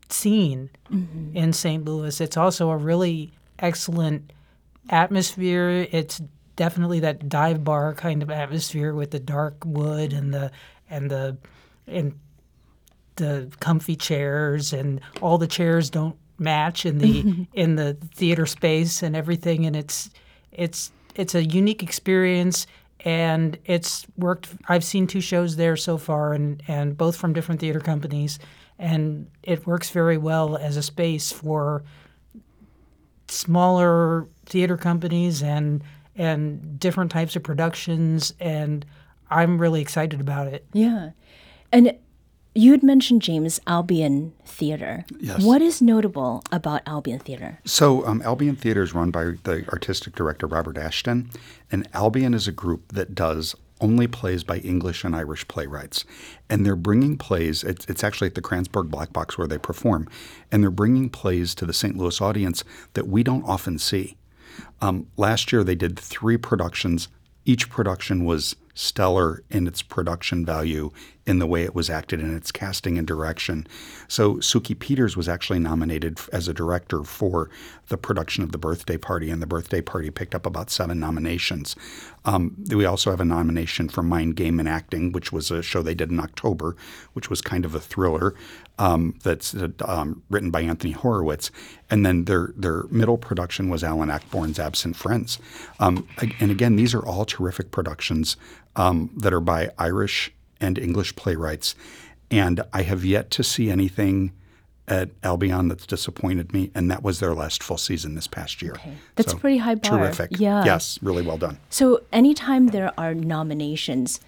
seen 0.09 0.71
mm-hmm. 0.91 1.37
in 1.37 1.53
St. 1.53 1.85
Louis. 1.85 2.19
It's 2.19 2.35
also 2.35 2.71
a 2.71 2.77
really 2.77 3.31
excellent 3.59 4.33
atmosphere. 4.89 5.87
It's 5.91 6.19
definitely 6.55 6.99
that 7.01 7.29
dive 7.29 7.63
bar 7.63 7.93
kind 7.93 8.23
of 8.23 8.31
atmosphere 8.31 8.95
with 8.95 9.11
the 9.11 9.19
dark 9.19 9.63
wood 9.63 10.13
and 10.13 10.33
the 10.33 10.51
and 10.89 11.11
the 11.11 11.37
and 11.85 12.19
the 13.17 13.51
comfy 13.59 13.95
chairs 13.95 14.73
and 14.73 14.99
all 15.21 15.37
the 15.37 15.47
chairs 15.47 15.91
don't 15.91 16.15
match 16.39 16.87
in 16.87 16.97
the 16.97 17.47
in 17.53 17.75
the 17.75 17.93
theater 18.15 18.47
space 18.47 19.03
and 19.03 19.15
everything 19.15 19.67
and 19.67 19.75
it's 19.75 20.09
it's 20.51 20.91
it's 21.17 21.35
a 21.35 21.43
unique 21.43 21.83
experience 21.83 22.67
and 23.01 23.57
it's 23.65 24.05
worked 24.17 24.49
I've 24.67 24.83
seen 24.83 25.07
two 25.07 25.21
shows 25.21 25.55
there 25.55 25.75
so 25.75 25.97
far 25.97 26.33
and 26.33 26.63
and 26.67 26.97
both 26.97 27.17
from 27.17 27.33
different 27.33 27.59
theater 27.59 27.79
companies 27.79 28.39
and 28.79 29.27
it 29.43 29.67
works 29.67 29.89
very 29.89 30.17
well 30.17 30.55
as 30.55 30.77
a 30.77 30.83
space 30.83 31.31
for 31.31 31.83
smaller 33.27 34.27
theater 34.45 34.77
companies 34.77 35.43
and 35.43 35.83
and 36.15 36.79
different 36.79 37.11
types 37.11 37.35
of 37.35 37.43
productions 37.43 38.33
and 38.39 38.85
I'm 39.29 39.59
really 39.59 39.81
excited 39.81 40.21
about 40.21 40.47
it. 40.47 40.65
Yeah. 40.73 41.09
And 41.71 41.97
you 42.57 42.71
had 42.71 42.83
mentioned 42.83 43.21
James 43.21 43.59
Albion 43.67 44.33
Theater. 44.43 45.05
Yes. 45.19 45.43
What 45.43 45.61
is 45.61 45.81
notable 45.81 46.43
about 46.51 46.81
Albion 46.87 47.19
Theater? 47.19 47.59
So, 47.65 48.05
um, 48.05 48.21
Albion 48.23 48.55
Theater 48.55 48.81
is 48.81 48.93
run 48.93 49.11
by 49.11 49.33
the 49.43 49.65
artistic 49.69 50.15
director 50.15 50.47
Robert 50.47 50.77
Ashton, 50.77 51.29
and 51.71 51.87
Albion 51.93 52.33
is 52.33 52.47
a 52.47 52.51
group 52.51 52.91
that 52.93 53.13
does 53.13 53.55
only 53.79 54.07
plays 54.07 54.43
by 54.43 54.57
English 54.57 55.03
and 55.03 55.15
Irish 55.15 55.47
playwrights. 55.47 56.03
And 56.49 56.65
they're 56.65 56.75
bringing 56.75 57.15
plays, 57.15 57.63
it's, 57.63 57.85
it's, 57.85 58.03
actually 58.03 58.27
at 58.27 58.33
the 58.33 58.41
Kranzberg 58.41 58.89
Black 58.89 59.13
Box 59.13 59.37
where 59.37 59.47
they 59.47 59.59
perform, 59.59 60.09
and 60.51 60.63
they're 60.63 60.71
bringing 60.71 61.09
plays 61.09 61.53
to 61.55 61.65
the 61.65 61.73
St. 61.73 61.95
Louis 61.95 62.19
audience 62.19 62.63
that 62.93 63.07
we 63.07 63.21
don't 63.21 63.43
often 63.43 63.77
see. 63.77 64.17
Um, 64.81 65.05
last 65.15 65.51
year, 65.51 65.63
they 65.63 65.75
did 65.75 65.99
three 65.99 66.37
productions. 66.37 67.07
Each 67.45 67.69
production 67.69 68.25
was 68.25 68.55
stellar 68.73 69.43
in 69.49 69.67
its 69.67 69.81
production 69.81 70.45
value 70.45 70.91
in 71.27 71.39
the 71.39 71.45
way 71.45 71.63
it 71.63 71.75
was 71.75 71.89
acted 71.89 72.21
in 72.21 72.35
its 72.35 72.53
casting 72.53 72.97
and 72.97 73.05
direction. 73.05 73.67
So 74.07 74.35
Suki 74.35 74.79
Peters 74.79 75.17
was 75.17 75.27
actually 75.27 75.59
nominated 75.59 76.19
as 76.31 76.47
a 76.47 76.53
director 76.53 77.03
for 77.03 77.49
the 77.89 77.97
production 77.97 78.43
of 78.43 78.53
the 78.53 78.57
birthday 78.57 78.97
party, 78.97 79.29
and 79.29 79.41
the 79.41 79.45
birthday 79.45 79.81
party 79.81 80.09
picked 80.09 80.33
up 80.33 80.45
about 80.45 80.69
seven 80.69 80.99
nominations. 80.99 81.75
Um, 82.23 82.55
we 82.69 82.85
also 82.85 83.11
have 83.11 83.19
a 83.19 83.25
nomination 83.25 83.89
for 83.89 84.01
Mind 84.01 84.37
Game 84.37 84.59
and 84.59 84.69
Acting, 84.69 85.11
which 85.11 85.33
was 85.33 85.51
a 85.51 85.61
show 85.61 85.81
they 85.81 85.93
did 85.93 86.11
in 86.11 86.19
October, 86.19 86.77
which 87.11 87.29
was 87.29 87.41
kind 87.41 87.65
of 87.65 87.75
a 87.75 87.79
thriller 87.79 88.33
um, 88.79 89.15
that's 89.23 89.53
um, 89.85 90.23
written 90.29 90.49
by 90.49 90.61
Anthony 90.61 90.93
Horowitz. 90.93 91.51
And 91.89 92.05
then 92.05 92.25
their 92.25 92.53
their 92.55 92.83
middle 92.89 93.17
production 93.17 93.69
was 93.69 93.83
Alan 93.83 94.09
Ayckbourn's 94.09 94.59
Absent 94.59 94.95
Friends. 94.95 95.39
Um, 95.79 96.07
and 96.39 96.51
again, 96.51 96.77
these 96.77 96.93
are 96.93 97.05
all 97.05 97.25
terrific 97.25 97.71
productions 97.71 98.37
um, 98.77 99.09
that 99.17 99.33
are 99.33 99.41
by 99.41 99.71
Irish 99.77 100.31
and 100.59 100.77
English 100.77 101.15
playwrights. 101.15 101.75
And 102.29 102.61
I 102.73 102.81
have 102.83 103.05
yet 103.05 103.31
to 103.31 103.43
see 103.43 103.69
anything 103.69 104.33
at 104.87 105.09
Albion 105.21 105.67
that's 105.67 105.85
disappointed 105.85 106.53
me, 106.53 106.71
and 106.73 106.89
that 106.89 107.03
was 107.03 107.19
their 107.19 107.33
last 107.33 107.61
full 107.61 107.77
season 107.77 108.15
this 108.15 108.27
past 108.27 108.61
year. 108.61 108.73
Okay. 108.73 108.93
That's 109.15 109.33
so, 109.33 109.37
pretty 109.37 109.57
high 109.57 109.75
bar. 109.75 109.99
Terrific. 109.99 110.39
Yeah. 110.39 110.63
Yes, 110.63 110.97
really 111.01 111.23
well 111.23 111.37
done. 111.37 111.57
So 111.69 112.01
anytime 112.13 112.67
there 112.67 112.93
are 112.97 113.13
nominations, 113.13 114.21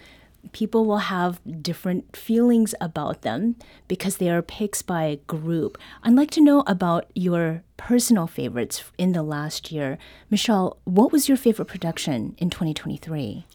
people 0.51 0.85
will 0.85 0.97
have 0.97 1.39
different 1.61 2.15
feelings 2.15 2.75
about 2.81 3.21
them 3.21 3.55
because 3.87 4.17
they 4.17 4.29
are 4.29 4.41
picks 4.41 4.81
by 4.81 5.03
a 5.03 5.15
group. 5.15 5.77
I'd 6.03 6.13
like 6.13 6.31
to 6.31 6.41
know 6.41 6.63
about 6.67 7.05
your 7.15 7.63
personal 7.77 8.27
favorites 8.27 8.83
in 8.97 9.13
the 9.13 9.23
last 9.23 9.71
year. 9.71 9.97
Michelle, 10.29 10.77
what 10.83 11.11
was 11.11 11.29
your 11.29 11.37
favorite 11.37 11.67
production 11.67 12.35
in 12.37 12.49
2023? 12.49 13.45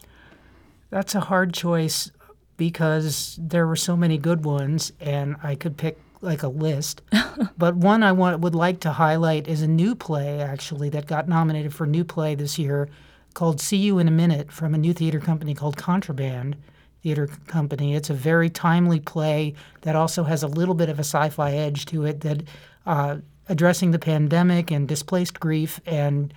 That's 0.89 1.15
a 1.15 1.21
hard 1.21 1.53
choice 1.53 2.11
because 2.57 3.37
there 3.41 3.67
were 3.67 3.75
so 3.75 3.97
many 3.97 4.17
good 4.17 4.45
ones, 4.45 4.91
and 4.99 5.35
I 5.43 5.55
could 5.55 5.77
pick 5.77 5.99
like 6.21 6.43
a 6.43 6.47
list. 6.47 7.01
but 7.57 7.75
one 7.75 8.03
I 8.03 8.11
want, 8.11 8.39
would 8.39 8.55
like 8.55 8.79
to 8.81 8.91
highlight 8.91 9.47
is 9.47 9.61
a 9.61 9.67
new 9.67 9.95
play, 9.95 10.41
actually, 10.41 10.89
that 10.89 11.05
got 11.05 11.27
nominated 11.27 11.73
for 11.73 11.85
new 11.85 12.03
play 12.03 12.35
this 12.35 12.57
year 12.57 12.89
called 13.33 13.59
See 13.59 13.77
You 13.77 13.99
in 13.99 14.07
a 14.07 14.11
Minute 14.11 14.51
from 14.51 14.73
a 14.73 14.77
new 14.77 14.93
theater 14.93 15.19
company 15.19 15.53
called 15.53 15.77
Contraband 15.77 16.55
Theater 17.03 17.29
Company. 17.47 17.93
It's 17.93 18.09
a 18.09 18.13
very 18.13 18.49
timely 18.49 18.99
play 18.99 19.53
that 19.81 19.95
also 19.95 20.23
has 20.23 20.41
a 20.41 20.47
little 20.47 20.73
bit 20.73 20.89
of 20.89 20.97
a 20.97 21.03
sci 21.03 21.29
fi 21.29 21.51
edge 21.51 21.85
to 21.87 22.05
it 22.05 22.21
that 22.21 22.43
uh, 22.85 23.17
addressing 23.47 23.91
the 23.91 23.99
pandemic 23.99 24.71
and 24.71 24.87
displaced 24.87 25.39
grief 25.39 25.79
and 25.85 26.33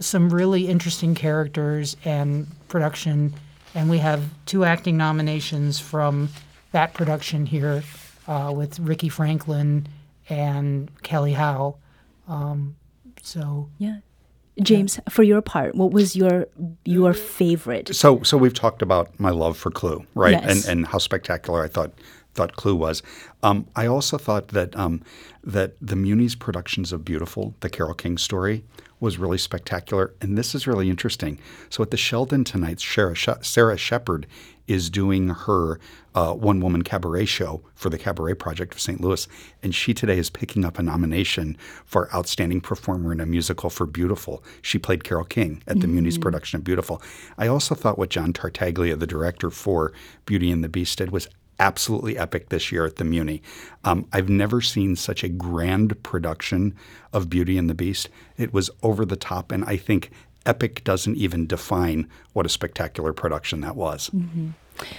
some 0.00 0.30
really 0.30 0.66
interesting 0.66 1.14
characters 1.14 1.96
and 2.04 2.46
production 2.68 3.32
and 3.74 3.90
we 3.90 3.98
have 3.98 4.22
two 4.46 4.64
acting 4.64 4.96
nominations 4.96 5.78
from 5.78 6.28
that 6.72 6.94
production 6.94 7.46
here 7.46 7.82
uh, 8.26 8.52
with 8.54 8.78
Ricky 8.78 9.08
Franklin 9.08 9.86
and 10.28 10.90
Kelly 11.02 11.32
Howe. 11.32 11.76
Um, 12.28 12.76
so 13.22 13.68
yeah. 13.78 13.98
James, 14.60 14.98
yeah. 14.98 15.10
for 15.10 15.22
your 15.22 15.40
part, 15.40 15.74
what 15.74 15.92
was 15.92 16.14
your 16.14 16.46
your 16.84 17.14
favorite? 17.14 17.94
So, 17.94 18.22
so 18.22 18.36
we've 18.36 18.52
talked 18.52 18.82
about 18.82 19.18
my 19.18 19.30
love 19.30 19.56
for 19.56 19.70
Clue, 19.70 20.04
right? 20.14 20.32
Yes. 20.32 20.66
And 20.66 20.78
and 20.78 20.86
how 20.86 20.98
spectacular 20.98 21.64
I 21.64 21.68
thought 21.68 21.92
thought 22.34 22.56
Clue 22.56 22.76
was. 22.76 23.02
Um, 23.42 23.66
I 23.76 23.86
also 23.86 24.18
thought 24.18 24.48
that 24.48 24.76
um, 24.76 25.02
that 25.42 25.74
the 25.80 25.96
Muni's 25.96 26.34
productions 26.34 26.92
of 26.92 27.04
Beautiful, 27.04 27.54
the 27.60 27.70
Carole 27.70 27.94
King 27.94 28.18
story, 28.18 28.62
was 29.02 29.18
really 29.18 29.36
spectacular. 29.36 30.14
And 30.20 30.38
this 30.38 30.54
is 30.54 30.66
really 30.66 30.88
interesting. 30.88 31.38
So 31.68 31.82
at 31.82 31.90
the 31.90 31.96
Sheldon 31.96 32.44
tonight, 32.44 32.80
Sarah, 32.80 33.16
Sarah 33.42 33.76
Shepard 33.76 34.28
is 34.68 34.88
doing 34.88 35.28
her 35.28 35.80
uh, 36.14 36.32
one 36.34 36.60
woman 36.60 36.82
cabaret 36.82 37.24
show 37.24 37.62
for 37.74 37.90
the 37.90 37.98
Cabaret 37.98 38.34
Project 38.34 38.74
of 38.74 38.80
St. 38.80 39.00
Louis. 39.00 39.26
And 39.60 39.74
she 39.74 39.92
today 39.92 40.18
is 40.18 40.30
picking 40.30 40.64
up 40.64 40.78
a 40.78 40.84
nomination 40.84 41.56
for 41.84 42.14
Outstanding 42.14 42.60
Performer 42.60 43.12
in 43.12 43.20
a 43.20 43.26
Musical 43.26 43.70
for 43.70 43.86
Beautiful. 43.86 44.44
She 44.62 44.78
played 44.78 45.02
Carole 45.02 45.24
King 45.24 45.64
at 45.66 45.80
the 45.80 45.86
mm-hmm. 45.86 45.96
Muni's 45.96 46.18
production 46.18 46.58
of 46.58 46.64
Beautiful. 46.64 47.02
I 47.36 47.48
also 47.48 47.74
thought 47.74 47.98
what 47.98 48.10
John 48.10 48.32
Tartaglia, 48.32 48.94
the 48.94 49.06
director 49.06 49.50
for 49.50 49.92
Beauty 50.26 50.52
and 50.52 50.62
the 50.62 50.68
Beast, 50.68 50.98
did 50.98 51.10
was 51.10 51.28
absolutely 51.62 52.18
epic 52.18 52.48
this 52.48 52.72
year 52.72 52.84
at 52.84 52.96
the 52.96 53.04
Muni. 53.04 53.40
Um, 53.84 54.06
I've 54.12 54.28
never 54.28 54.60
seen 54.60 54.96
such 54.96 55.22
a 55.22 55.28
grand 55.28 56.02
production 56.02 56.74
of 57.12 57.30
Beauty 57.30 57.56
and 57.56 57.70
the 57.70 57.74
Beast. 57.74 58.08
It 58.36 58.52
was 58.52 58.68
over 58.82 59.04
the 59.04 59.16
top, 59.16 59.52
and 59.52 59.64
I 59.64 59.76
think 59.76 60.10
epic 60.44 60.82
doesn't 60.82 61.16
even 61.16 61.46
define 61.46 62.08
what 62.32 62.46
a 62.46 62.48
spectacular 62.48 63.12
production 63.12 63.60
that 63.60 63.76
was. 63.76 64.10
Mm-hmm. 64.10 64.48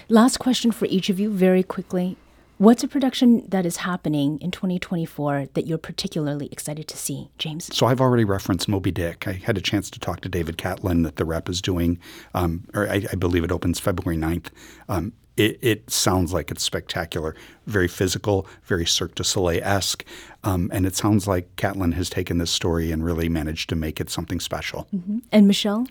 Last 0.07 0.37
question 0.37 0.71
for 0.71 0.85
each 0.85 1.09
of 1.09 1.19
you, 1.19 1.29
very 1.29 1.63
quickly. 1.63 2.15
What's 2.59 2.83
a 2.83 2.87
production 2.87 3.45
that 3.49 3.65
is 3.65 3.77
happening 3.77 4.39
in 4.39 4.51
2024 4.51 5.47
that 5.53 5.67
you're 5.67 5.77
particularly 5.77 6.47
excited 6.49 6.87
to 6.87 6.95
see, 6.95 7.29
James? 7.37 7.75
So 7.75 7.87
I've 7.87 7.99
already 7.99 8.23
referenced 8.23 8.69
Moby 8.69 8.91
Dick. 8.91 9.27
I 9.27 9.33
had 9.33 9.57
a 9.57 9.61
chance 9.61 9.89
to 9.89 9.99
talk 9.99 10.21
to 10.21 10.29
David 10.29 10.57
Catlin 10.57 11.01
that 11.01 11.17
the 11.17 11.25
rep 11.25 11.49
is 11.49 11.61
doing, 11.61 11.99
um, 12.33 12.63
or 12.73 12.87
I, 12.87 13.05
I, 13.11 13.15
believe 13.15 13.43
it 13.43 13.51
opens 13.51 13.79
February 13.79 14.17
9th. 14.17 14.47
Um, 14.87 15.11
it, 15.37 15.59
it, 15.61 15.89
sounds 15.89 16.31
like 16.33 16.51
it's 16.51 16.63
spectacular, 16.63 17.35
very 17.65 17.87
physical, 17.87 18.47
very 18.65 18.85
Cirque 18.85 19.15
du 19.15 19.23
Soleil 19.23 19.61
esque. 19.63 20.05
Um, 20.43 20.69
and 20.73 20.85
it 20.85 20.95
sounds 20.95 21.27
like 21.27 21.55
Catlin 21.55 21.93
has 21.93 22.09
taken 22.09 22.37
this 22.37 22.51
story 22.51 22.91
and 22.91 23.03
really 23.03 23.29
managed 23.29 23.69
to 23.69 23.75
make 23.75 23.99
it 23.99 24.09
something 24.09 24.39
special. 24.39 24.87
Mm-hmm. 24.95 25.19
And 25.31 25.47
Michelle? 25.47 25.87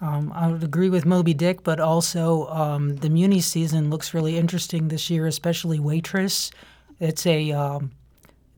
Um, 0.00 0.32
I 0.34 0.50
would 0.50 0.62
agree 0.62 0.90
with 0.90 1.06
Moby 1.06 1.34
Dick, 1.34 1.64
but 1.64 1.80
also 1.80 2.46
um, 2.48 2.96
the 2.96 3.08
Muni 3.08 3.40
season 3.40 3.90
looks 3.90 4.12
really 4.12 4.36
interesting 4.36 4.88
this 4.88 5.08
year, 5.10 5.26
especially 5.26 5.78
Waitress. 5.78 6.50
It's 7.00 7.26
a 7.26 7.52
um, 7.52 7.90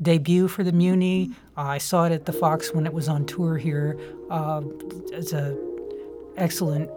debut 0.03 0.49
for 0.49 0.65
the 0.65 0.73
Muni. 0.73 1.31
Uh, 1.57 1.63
I 1.63 1.79
saw 1.79 2.05
it 2.05 2.13
at 2.13 2.27
the 2.27 2.33
Fox 2.33 2.75
when 2.75 2.85
it 2.85 2.93
was 2.93 3.09
on 3.09 3.27
tour 3.27 3.57
here. 3.57 3.99
Uh, 4.29 4.63
it's 5.13 5.33
a 5.33 5.57
excellent. 6.37 6.91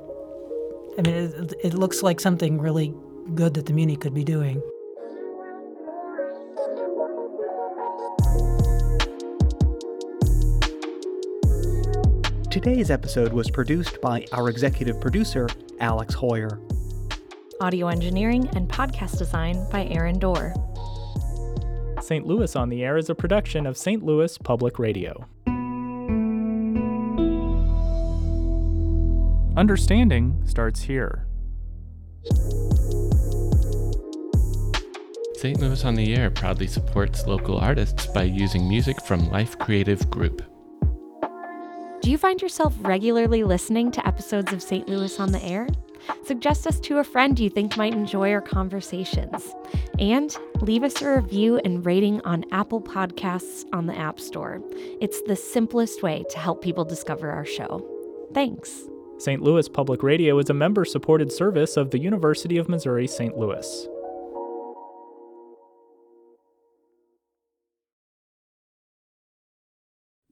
I 0.97 1.01
mean, 1.03 1.15
it, 1.15 1.53
it 1.63 1.73
looks 1.73 2.03
like 2.03 2.19
something 2.19 2.59
really 2.59 2.93
good 3.35 3.53
that 3.53 3.65
the 3.65 3.73
Muni 3.73 3.95
could 3.95 4.13
be 4.13 4.23
doing. 4.23 4.61
Today's 12.49 12.89
episode 12.89 13.31
was 13.31 13.49
produced 13.51 14.01
by 14.01 14.25
our 14.33 14.49
executive 14.49 14.99
producer, 14.99 15.47
Alex 15.79 16.15
Heuer. 16.15 16.59
Audio 17.61 17.87
engineering 17.87 18.49
and 18.55 18.67
podcast 18.67 19.17
design 19.17 19.63
by 19.69 19.85
Aaron 19.85 20.17
Doerr. 20.17 20.53
St. 22.01 22.25
Louis 22.25 22.55
on 22.55 22.69
the 22.69 22.83
Air 22.83 22.97
is 22.97 23.09
a 23.09 23.15
production 23.15 23.67
of 23.67 23.77
St. 23.77 24.01
Louis 24.03 24.37
Public 24.39 24.79
Radio. 24.79 25.27
Understanding 29.55 30.41
starts 30.45 30.81
here. 30.81 31.27
St. 35.39 35.57
Louis 35.57 35.85
on 35.85 35.95
the 35.95 36.17
Air 36.17 36.29
proudly 36.29 36.67
supports 36.67 37.25
local 37.25 37.57
artists 37.57 38.07
by 38.07 38.23
using 38.23 38.67
music 38.67 39.01
from 39.01 39.31
Life 39.31 39.57
Creative 39.57 40.09
Group. 40.09 40.41
Do 42.01 42.11
you 42.11 42.17
find 42.17 42.41
yourself 42.41 42.75
regularly 42.81 43.45
listening 43.45 43.89
to 43.91 44.05
episodes 44.05 44.51
of 44.51 44.61
St. 44.61 44.89
Louis 44.89 45.17
on 45.17 45.31
the 45.31 45.41
Air? 45.41 45.69
Suggest 46.25 46.67
us 46.67 46.77
to 46.81 46.97
a 46.97 47.05
friend 47.05 47.39
you 47.39 47.49
think 47.49 47.77
might 47.77 47.93
enjoy 47.93 48.33
our 48.33 48.41
conversations. 48.41 49.55
And 49.97 50.35
leave 50.59 50.83
us 50.83 51.01
a 51.01 51.15
review 51.21 51.61
and 51.63 51.85
rating 51.85 52.19
on 52.25 52.43
Apple 52.51 52.81
Podcasts 52.81 53.63
on 53.71 53.85
the 53.85 53.97
App 53.97 54.19
Store. 54.19 54.61
It's 54.99 55.21
the 55.21 55.37
simplest 55.37 56.03
way 56.03 56.25
to 56.31 56.37
help 56.37 56.61
people 56.61 56.83
discover 56.83 57.31
our 57.31 57.45
show. 57.45 57.87
Thanks. 58.33 58.77
St. 59.19 59.41
Louis 59.41 59.69
Public 59.69 60.03
Radio 60.03 60.37
is 60.37 60.49
a 60.49 60.53
member 60.53 60.83
supported 60.83 61.31
service 61.31 61.77
of 61.77 61.91
the 61.91 61.99
University 61.99 62.57
of 62.57 62.67
Missouri 62.67 63.07
St. 63.07 63.37
Louis. 63.37 63.87